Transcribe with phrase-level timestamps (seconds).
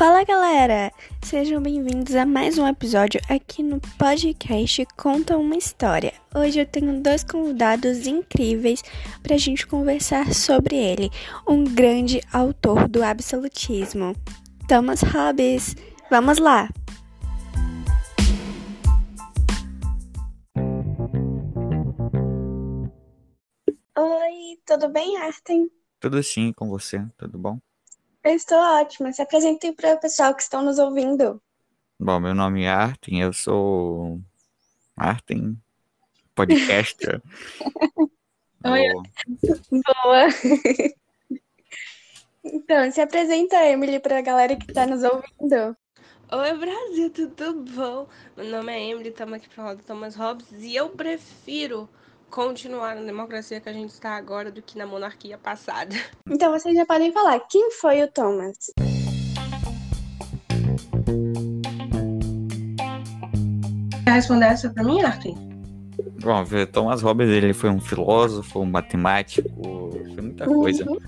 [0.00, 0.90] Fala galera!
[1.22, 6.14] Sejam bem-vindos a mais um episódio aqui no podcast Conta uma História.
[6.34, 8.82] Hoje eu tenho dois convidados incríveis
[9.22, 11.10] para a gente conversar sobre ele,
[11.46, 14.16] um grande autor do absolutismo,
[14.66, 15.76] Thomas Hobbes.
[16.10, 16.70] Vamos lá!
[23.98, 25.70] Oi, tudo bem, Arten?
[26.00, 27.60] Tudo sim com você, tudo bom?
[28.22, 29.12] Eu estou ótima.
[29.12, 31.42] Se apresentem para o pessoal que estão nos ouvindo.
[31.98, 34.20] Bom, meu nome é Arten, eu sou
[34.96, 35.56] Arten,
[36.34, 37.22] podcaster.
[38.64, 38.88] Oi.
[39.70, 40.28] Boa.
[42.42, 45.76] Então, se apresenta, Emily, para a galera que está nos ouvindo.
[46.32, 48.08] Oi, Brasil, tudo bom?
[48.36, 51.88] Meu nome é Emily, estamos aqui para falar do Thomas Hobbes e eu prefiro
[52.30, 55.94] continuar na democracia que a gente está agora do que na monarquia passada.
[56.30, 58.56] Então vocês já podem falar, quem foi o Thomas?
[64.04, 65.34] Quer responder essa para mim, Arthur?
[66.22, 69.50] Bom, Thomas Hobbes, ele foi um filósofo, um matemático,
[70.14, 70.88] foi muita coisa.
[70.88, 70.98] Uhum.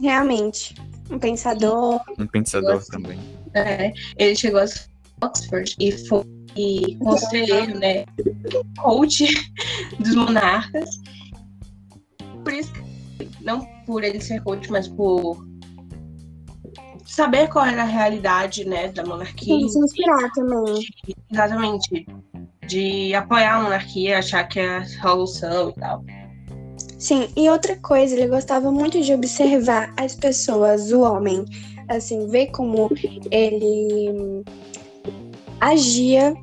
[0.00, 0.74] Realmente,
[1.10, 2.00] um pensador.
[2.18, 3.18] Um pensador também.
[3.52, 8.04] É, ele chegou a Oxford e foi e conselheiro, né?
[8.78, 9.26] Coach
[10.00, 10.88] dos monarcas.
[12.42, 12.72] Por isso,
[13.40, 15.46] não por ele ser coach, mas por
[17.06, 19.54] saber qual era a realidade, né, da monarquia.
[19.54, 20.84] Sim, se inspirar também.
[21.30, 22.06] Exatamente.
[22.66, 26.04] De apoiar a monarquia, achar que é a solução e tal.
[26.98, 31.44] Sim, e outra coisa, ele gostava muito de observar as pessoas, o homem,
[31.88, 32.90] assim, ver como
[33.30, 34.42] ele
[35.60, 36.34] agia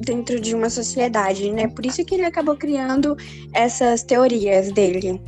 [0.00, 1.68] dentro de uma sociedade, né?
[1.68, 3.16] Por isso que ele acabou criando
[3.52, 5.20] essas teorias dele.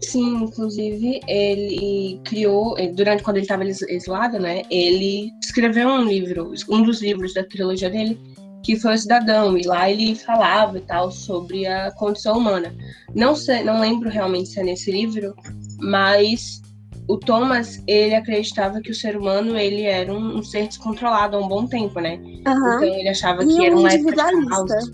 [0.00, 4.62] Sim, inclusive ele criou, durante quando ele estava exilado, né?
[4.70, 8.18] Ele escreveu um livro, um dos livros da trilogia dele,
[8.62, 12.74] que foi o Cidadão, e lá ele falava e tal sobre a condição humana.
[13.14, 15.34] Não sei, não lembro realmente se é nesse livro,
[15.80, 16.60] mas
[17.08, 21.40] o Thomas, ele acreditava que o ser humano, ele era um, um ser descontrolado há
[21.40, 22.16] um bom tempo, né?
[22.16, 22.42] Uhum.
[22.42, 24.92] Então ele achava que e era uma época de caos.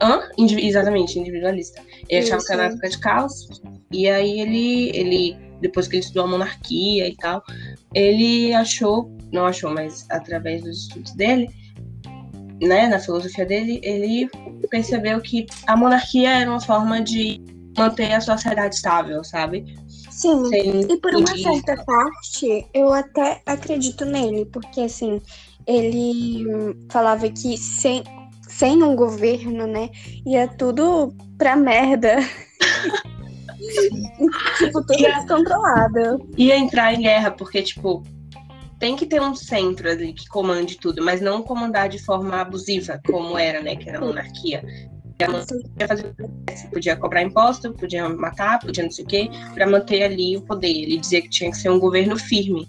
[0.00, 0.20] Hã?
[0.38, 1.82] Indiv exatamente, individualista.
[2.08, 2.34] Ele Isso.
[2.34, 3.62] achava que era uma época de caos.
[3.90, 7.42] E aí ele, ele, depois que ele estudou a monarquia e tal,
[7.92, 11.48] ele achou, não achou, mas através dos estudos dele,
[12.62, 14.28] né, na filosofia dele, ele
[14.70, 17.40] percebeu que a monarquia era uma forma de
[17.76, 19.64] manter a sociedade estável, sabe?
[20.14, 20.48] Sim,
[20.88, 25.20] e por uma certa parte, eu até acredito nele, porque assim,
[25.66, 26.46] ele
[26.88, 28.04] falava que sem,
[28.48, 29.90] sem um governo, né,
[30.24, 32.18] ia tudo pra merda.
[34.56, 36.28] tipo, tudo ia, descontrolado.
[36.38, 38.04] Ia entrar em guerra, porque, tipo,
[38.78, 43.00] tem que ter um centro ali que comande tudo, mas não comandar de forma abusiva,
[43.04, 44.62] como era, né, que era a monarquia
[45.18, 46.14] podia fazer
[46.70, 50.68] podia cobrar imposto, podia matar, podia não sei o quê, para manter ali o poder.
[50.68, 52.68] Ele dizia que tinha que ser um governo firme,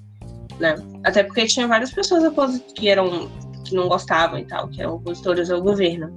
[0.59, 0.75] né?
[1.03, 2.23] Até porque tinha várias pessoas
[2.75, 3.29] que eram
[3.66, 6.16] que não gostavam e tal, que eram opositores ao governo.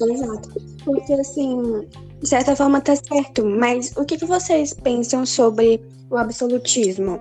[0.00, 0.60] Exato.
[0.84, 1.88] Porque assim,
[2.20, 5.80] de certa forma tá certo, mas o que, que vocês pensam sobre
[6.10, 7.20] o absolutismo?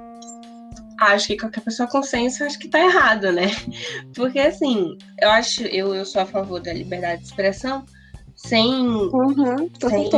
[1.03, 3.47] Acho que qualquer pessoa com senso acho que tá errado, né?
[4.15, 7.85] Porque assim, eu acho, eu, eu sou a favor da liberdade de expressão
[8.35, 10.09] sem, uhum, sem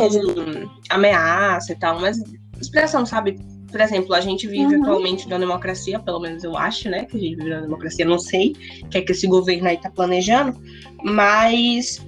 [0.90, 2.18] ameaça e tal, mas
[2.60, 3.38] expressão, sabe?
[3.70, 4.84] Por exemplo, a gente vive uhum.
[4.84, 7.06] atualmente na democracia, pelo menos eu acho, né?
[7.06, 9.78] Que a gente vive na democracia, não sei o que é que esse governo aí
[9.78, 10.58] tá planejando,
[11.04, 12.02] mas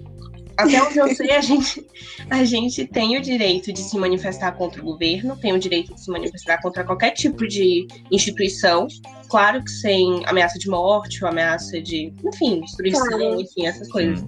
[0.57, 1.85] até onde eu sei, a gente,
[2.29, 6.01] a gente tem o direito de se manifestar contra o governo, tem o direito de
[6.01, 8.87] se manifestar contra qualquer tipo de instituição,
[9.29, 13.39] claro que sem ameaça de morte ou ameaça de, enfim, destruição, claro.
[13.39, 14.25] enfim, essas coisas.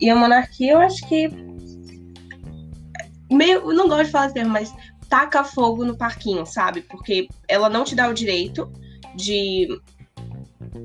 [0.00, 1.30] E a monarquia, eu acho que.
[3.30, 4.74] Meio, não gosto de falar esse termo, mas
[5.08, 6.80] taca fogo no parquinho, sabe?
[6.80, 8.72] Porque ela não te dá o direito
[9.14, 9.68] de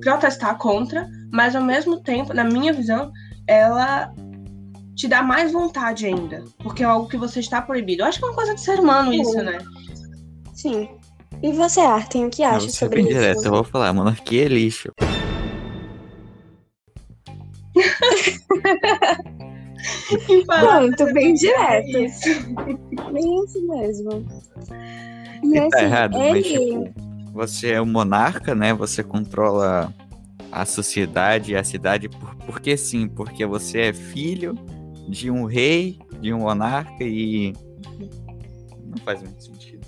[0.01, 3.11] protestar contra, mas ao mesmo tempo, na minha visão,
[3.47, 4.13] ela
[4.95, 8.01] te dá mais vontade ainda, porque é algo que você está proibido.
[8.01, 9.21] Eu acho que é uma coisa de ser humano Sim.
[9.21, 9.57] isso, né?
[10.53, 10.89] Sim.
[11.43, 13.19] E você, Arten, o que acha sobre bem isso?
[13.19, 14.89] direto, eu vou falar, monarquia é lixo.
[20.45, 21.91] Pronto, bem direto.
[23.11, 24.25] bem isso mesmo.
[25.43, 26.31] E, e tá assim, tá errado, ele...
[26.31, 26.93] mas tipo,
[27.33, 28.73] você é o monarca, né?
[28.73, 29.93] Você controla
[30.51, 34.57] a sociedade e a cidade por, porque sim, porque você é filho
[35.07, 37.53] de um rei, de um monarca e
[38.83, 39.85] não faz muito sentido.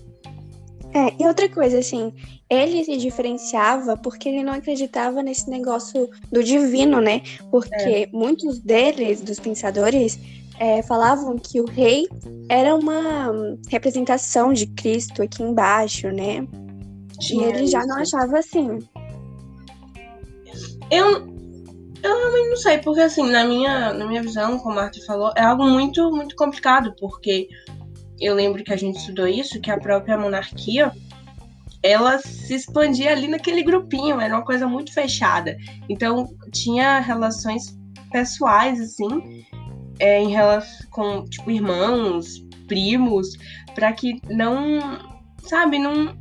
[0.94, 2.14] É, e outra coisa, assim,
[2.50, 7.22] ele se diferenciava porque ele não acreditava nesse negócio do divino, né?
[7.52, 8.10] Porque é.
[8.12, 10.18] muitos deles, dos pensadores,
[10.60, 12.08] é, falavam que o rei
[12.50, 13.32] era uma
[13.70, 16.48] representação de Cristo aqui embaixo, né?
[17.20, 18.80] Tinha e ele já não achava assim.
[20.90, 21.37] Eu,
[22.04, 25.32] eu realmente não sei, porque assim, na minha, na minha visão, como a Marta falou,
[25.36, 27.48] é algo muito, muito complicado, porque
[28.20, 30.92] eu lembro que a gente estudou isso, que a própria monarquia
[31.84, 35.58] ela se expandia ali naquele grupinho, era uma coisa muito fechada.
[35.88, 37.78] Então, tinha relações
[38.12, 39.46] pessoais, assim,
[40.00, 43.38] é, em relação com, tipo, irmãos, primos,
[43.76, 44.80] para que não,
[45.44, 46.18] sabe, não.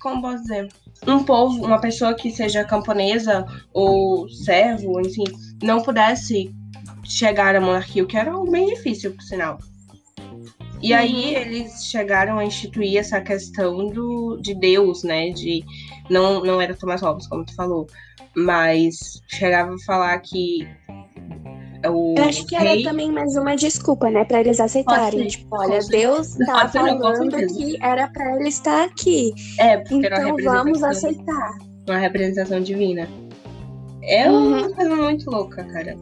[0.00, 0.68] Como posso dizer?
[1.06, 5.24] Um povo, uma pessoa que seja camponesa ou servo, enfim,
[5.62, 6.54] não pudesse
[7.04, 9.58] chegar à monarquia, o que era bem difícil, por sinal.
[10.82, 11.40] E aí uhum.
[11.40, 15.30] eles chegaram a instituir essa questão do, de Deus, né?
[15.30, 15.64] De
[16.10, 17.86] não, não era Thomas Hobbes, como tu falou,
[18.36, 20.68] mas chegava a falar que
[21.88, 22.82] o Eu acho que rei...
[22.82, 25.26] era também mais uma desculpa, né, para eles aceitarem.
[25.26, 29.32] Tipo, olha, Deus tá falando que era para ele estar aqui.
[29.58, 31.58] É, porque então vamos aceitar.
[31.88, 33.08] Uma representação divina.
[34.02, 34.72] É uma uhum.
[34.72, 35.96] coisa muito louca, cara.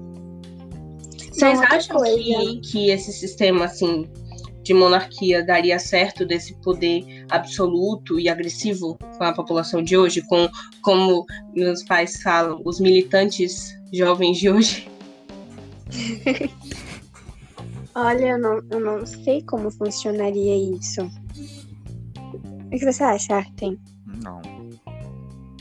[1.32, 4.08] Vocês acham que, que esse sistema, assim,
[4.64, 10.48] de monarquia daria certo desse poder absoluto e agressivo com a população de hoje, com
[10.82, 14.88] como meus pais falam, os militantes jovens de hoje?
[17.94, 21.02] Olha, eu não, eu não sei como funcionaria isso.
[22.66, 23.78] O que você acha, Artem?
[24.22, 24.42] Não.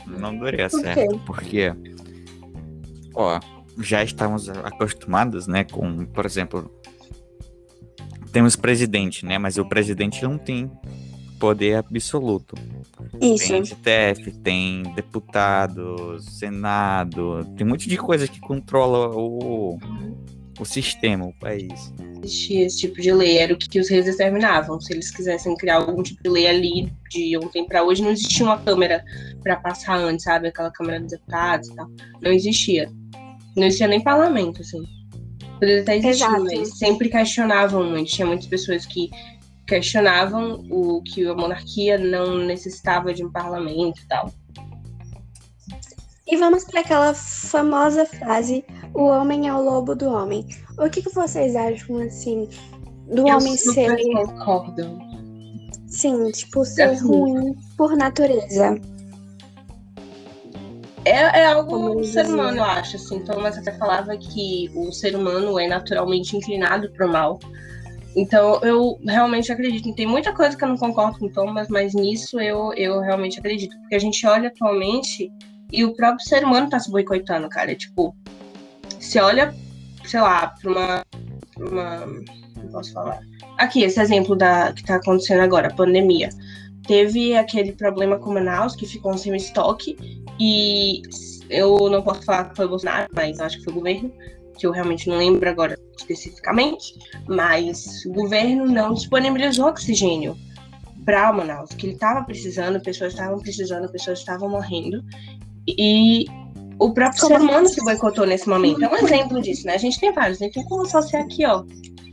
[0.06, 1.72] Não daria Por certo, porque
[3.14, 3.40] ó,
[3.78, 6.70] já estamos acostumados, né, com, por exemplo,
[8.32, 9.38] temos presidente, né?
[9.38, 10.70] Mas o presidente não tem
[11.44, 12.56] poder absoluto.
[13.20, 13.48] Isso.
[13.48, 19.78] Tem STF, tem deputado, senado, tem um monte de coisa que controla o,
[20.58, 21.92] o sistema, o país.
[22.22, 24.80] Existia esse tipo de lei, era o que os reis determinavam.
[24.80, 28.46] Se eles quisessem criar algum tipo de lei ali de ontem para hoje, não existia
[28.46, 29.04] uma câmera
[29.42, 30.48] para passar antes, sabe?
[30.48, 31.90] Aquela câmera dos deputados e tal.
[32.22, 32.90] Não existia.
[33.54, 34.82] Não existia nem parlamento, assim.
[35.60, 36.44] Poderia até existir, Exato.
[36.44, 38.10] mas sempre questionavam muito.
[38.10, 39.10] Tinha muitas pessoas que
[39.66, 44.30] questionavam o que a monarquia não necessitava de um parlamento e tal.
[46.26, 48.64] E vamos para aquela famosa frase:
[48.94, 50.46] o homem é o lobo do homem.
[50.78, 52.48] O que, que vocês acham assim
[53.08, 53.96] do Eu homem ser?
[54.12, 54.98] Concordo.
[55.86, 57.06] Sim, tipo ser assim.
[57.06, 58.80] ruim por natureza.
[61.04, 62.96] É, é algo do ser humano, eu acho.
[62.96, 63.22] Assim.
[63.24, 67.38] Thomas até falava que o ser humano é naturalmente inclinado para o mal.
[68.16, 69.92] Então, eu realmente acredito.
[69.94, 73.38] Tem muita coisa que eu não concordo com o Thomas, mas nisso eu, eu realmente
[73.38, 73.76] acredito.
[73.80, 75.32] Porque a gente olha atualmente
[75.72, 77.74] e o próprio ser humano está se boicotando, cara.
[77.74, 78.14] Tipo,
[79.00, 79.54] se olha,
[80.04, 81.02] sei lá, para uma,
[81.58, 82.06] uma.
[82.06, 83.20] Não posso falar.
[83.58, 86.28] Aqui, esse exemplo da, que está acontecendo agora, a pandemia.
[86.86, 89.96] Teve aquele problema com Manaus, que ficou sem estoque,
[90.38, 91.00] e
[91.48, 94.12] eu não posso falar que foi o Bolsonaro, mas acho que foi o governo,
[94.58, 96.94] que eu realmente não lembro agora especificamente,
[97.28, 100.36] mas o governo não disponibilizou oxigênio
[101.04, 105.04] para Manaus, que ele estava precisando, pessoas estavam precisando, pessoas estavam morrendo,
[105.66, 106.24] e
[106.78, 108.84] o próprio Como ser humano se boicotou nesse momento.
[108.84, 109.74] É um exemplo disso, né?
[109.74, 111.64] A gente tem vários, gente tem como associar aqui, ó,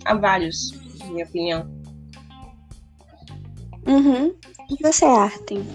[0.06, 1.70] a vários, na minha opinião.
[3.88, 4.34] Uhum.
[4.70, 5.66] E você, Artem?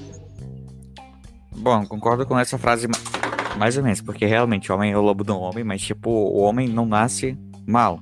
[1.57, 2.87] Bom, concordo com essa frase
[3.57, 6.41] mais ou menos, porque realmente o homem é o lobo do homem, mas tipo, o
[6.41, 7.37] homem não nasce
[7.67, 8.01] mal.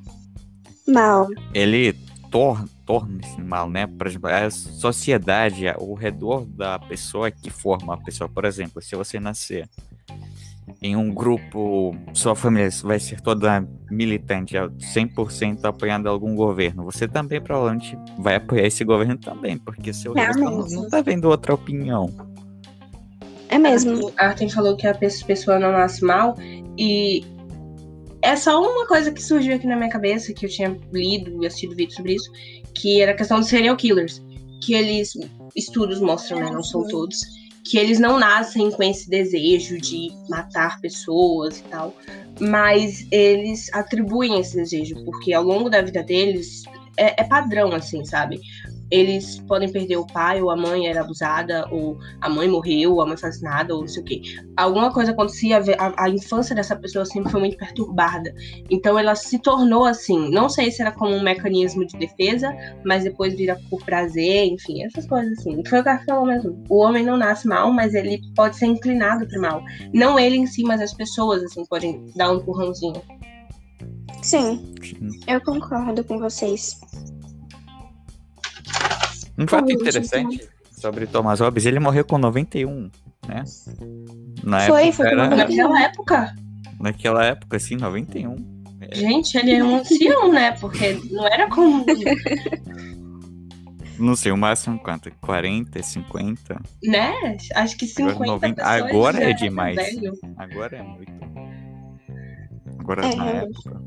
[0.86, 1.28] Mal.
[1.52, 1.92] Ele
[2.30, 3.86] torna torna-se mal, né?
[3.86, 8.28] Por exemplo, a sociedade, o redor da pessoa que forma a pessoa.
[8.28, 9.68] Por exemplo, se você nascer
[10.80, 17.40] em um grupo, sua família vai ser toda militante, 100% apoiando algum governo, você também
[17.40, 22.33] provavelmente vai apoiar esse governo também, porque seu não, não tá vendo outra opinião.
[23.48, 24.12] É mesmo.
[24.16, 26.36] A Artem falou que a pessoa não nasce mal
[26.78, 27.24] e
[28.22, 31.46] é só uma coisa que surgiu aqui na minha cabeça, que eu tinha lido e
[31.46, 32.30] assistido vídeos sobre isso,
[32.74, 34.22] que era a questão dos serial killers.
[34.62, 35.12] Que eles,
[35.54, 37.20] estudos mostram, né, não são todos,
[37.64, 41.94] que eles não nascem com esse desejo de matar pessoas e tal,
[42.40, 46.62] mas eles atribuem esse desejo, porque ao longo da vida deles
[46.96, 48.40] é, é padrão, assim, sabe?
[48.90, 53.02] Eles podem perder o pai ou a mãe era abusada, ou a mãe morreu, ou
[53.02, 54.22] a mãe foi assassinada, ou não sei o quê.
[54.56, 58.34] Alguma coisa acontecia, a, a, infância dessa pessoa sempre foi muito perturbada.
[58.70, 60.30] Então ela se tornou assim.
[60.30, 64.84] Não sei se era como um mecanismo de defesa, mas depois vira por prazer, enfim,
[64.84, 65.62] essas coisas assim.
[65.66, 66.62] Foi o que falou mesmo.
[66.68, 69.62] O homem não nasce mal, mas ele pode ser inclinado para mal.
[69.92, 73.02] Não ele em si, mas as pessoas, assim, podem dar um empurrãozinho.
[74.22, 74.74] Sim,
[75.26, 76.80] eu concordo com vocês.
[79.38, 82.90] Um fato interessante sobre Thomas Hobbes, ele morreu com 91,
[83.26, 83.44] né?
[84.42, 85.28] Na foi, época, foi era...
[85.28, 86.34] naquela época.
[86.80, 88.36] Naquela época, sim, 91.
[88.80, 88.94] É.
[88.94, 90.52] Gente, ele é um ancião, né?
[90.52, 91.84] Porque não era comum.
[93.96, 95.08] Não sei, o máximo quanto?
[95.20, 96.60] 40, 50?
[96.82, 97.36] Né?
[97.54, 98.64] Acho que 50 agora, 90...
[98.64, 99.78] agora é demais.
[100.36, 101.12] Agora é muito.
[102.80, 103.82] Agora é, na época.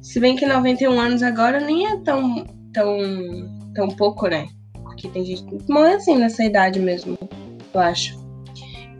[0.00, 4.48] Se bem que 91 anos agora nem é tão, tão tão pouco, né?
[4.82, 7.18] Porque tem gente que morre assim nessa idade mesmo,
[7.72, 8.20] eu acho.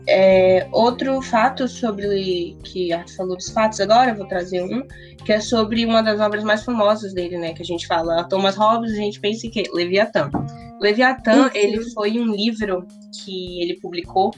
[0.05, 4.85] É, outro fato sobre que a falou dos fatos agora, eu vou trazer um,
[5.23, 7.53] que é sobre uma das obras mais famosas dele, né?
[7.53, 10.29] Que a gente fala Thomas Hobbes, a gente pensa que Leviatã.
[10.81, 11.49] Leviatã, uhum.
[11.53, 12.85] ele foi um livro
[13.23, 14.31] que ele publicou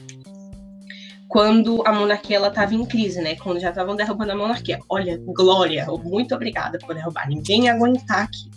[1.28, 3.34] quando a monarquia ela estava em crise, né?
[3.34, 4.78] Quando já estavam derrubando a monarquia.
[4.88, 7.28] Olha, glória, muito obrigada por derrubar.
[7.28, 8.48] Ninguém ia aguentar aqui.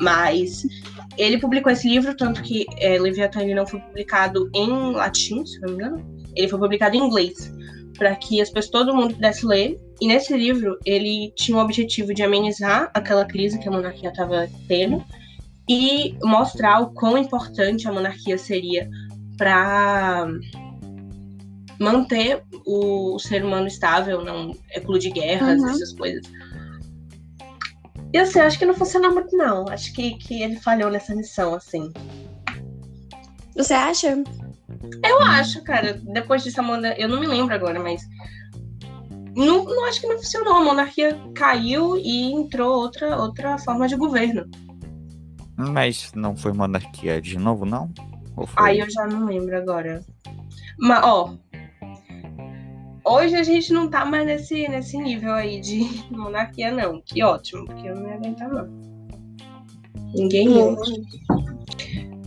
[0.00, 0.66] Mas
[1.18, 5.68] ele publicou esse livro, tanto que é, Leviatã não foi publicado em latim, se não
[5.70, 6.22] me engano.
[6.34, 7.52] Ele foi publicado em inglês,
[7.98, 9.78] para que as pessoas, todo mundo pudesse ler.
[10.00, 14.48] E nesse livro, ele tinha o objetivo de amenizar aquela crise que a monarquia estava
[14.66, 15.04] tendo
[15.68, 18.88] e mostrar o quão importante a monarquia seria
[19.36, 20.26] para
[21.78, 25.68] manter o ser humano estável, não eclodir guerras, uhum.
[25.68, 26.26] essas coisas.
[28.12, 29.66] Eu sei, acho que não funcionou muito, não.
[29.68, 31.90] Acho que, que ele falhou nessa missão, assim.
[33.56, 34.22] Você acha?
[35.04, 35.94] Eu acho, cara.
[35.94, 37.02] Depois disso, a monarquia.
[37.02, 38.02] Eu não me lembro agora, mas.
[39.34, 40.54] Não, não acho que não funcionou.
[40.54, 44.50] A monarquia caiu e entrou outra, outra forma de governo.
[45.56, 47.90] Mas não foi monarquia de novo, não?
[48.56, 50.04] Aí eu já não lembro agora.
[50.78, 51.34] Mas, ó,
[53.12, 57.02] Hoje a gente não tá mais nesse, nesse nível aí de monarquia, não.
[57.02, 58.66] Que ótimo, porque eu não ia aguentar, não.
[60.14, 60.74] Ninguém ia.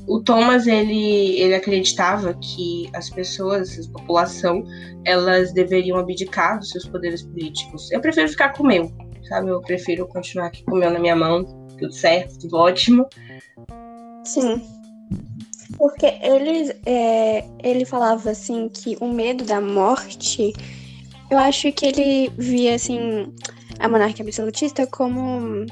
[0.08, 4.64] O Thomas, ele, ele acreditava que as pessoas, a população,
[5.04, 7.92] elas deveriam abdicar dos seus poderes políticos.
[7.92, 8.94] Eu prefiro ficar com o meu,
[9.28, 9.50] sabe?
[9.50, 11.44] Eu prefiro continuar aqui com o meu na minha mão,
[11.80, 13.08] tudo certo, tudo ótimo.
[14.24, 14.62] Sim.
[15.78, 20.54] Porque ele, é, ele falava assim que o medo da morte,
[21.30, 23.34] eu acho que ele via assim
[23.80, 25.66] a monarquia absolutista como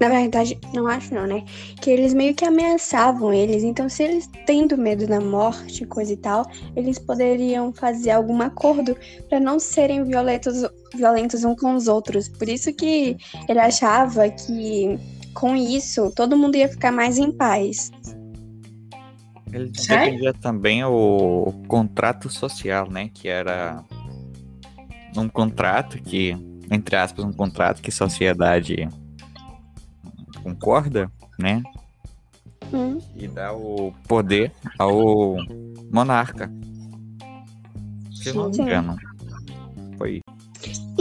[0.00, 1.44] na verdade, não acho não, né?
[1.80, 3.62] Que eles meio que ameaçavam eles.
[3.62, 8.96] Então, se eles tendo medo da morte, coisa e tal, eles poderiam fazer algum acordo
[9.28, 12.28] para não serem violentos, violentos uns com os outros.
[12.28, 13.16] Por isso que
[13.48, 14.98] ele achava que
[15.32, 17.90] com isso todo mundo ia ficar mais em paz.
[19.54, 23.08] Ele defendia também o contrato social, né?
[23.14, 23.84] Que era
[25.16, 26.36] um contrato que,
[26.68, 28.88] entre aspas, um contrato que a sociedade
[30.42, 31.08] concorda,
[31.38, 31.62] né?
[32.72, 32.98] Hum.
[33.14, 35.36] E dá o poder ao
[35.92, 36.50] monarca.
[38.12, 38.96] Se não me engano.
[39.96, 40.20] Foi.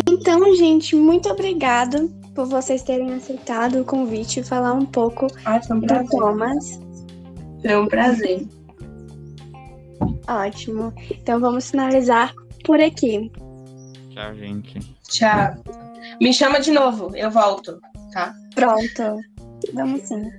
[0.07, 5.59] Então, gente, muito obrigada por vocês terem aceitado o convite e falar um pouco ah,
[5.71, 6.79] um do Thomas.
[7.63, 8.45] Foi um prazer.
[10.27, 10.93] Ótimo.
[11.09, 12.33] Então vamos finalizar
[12.65, 13.31] por aqui.
[14.11, 14.79] Tchau, gente.
[15.09, 15.55] Tchau.
[16.21, 17.79] Me chama de novo, eu volto,
[18.11, 18.33] tá?
[18.53, 19.21] Pronto.
[19.73, 20.29] Vamos sim.